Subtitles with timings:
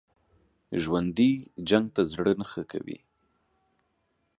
[0.81, 1.31] ژوندي
[1.69, 2.97] جنګ ته زړه نه ښه کوي